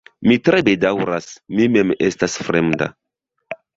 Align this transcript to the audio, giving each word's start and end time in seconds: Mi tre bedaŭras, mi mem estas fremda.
Mi 0.29 0.37
tre 0.47 0.61
bedaŭras, 0.69 1.27
mi 1.59 1.67
mem 1.75 1.93
estas 2.09 2.39
fremda. 2.49 2.89